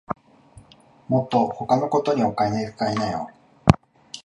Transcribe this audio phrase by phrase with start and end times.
[1.09, 3.29] もっと他のことにお金つかいなよ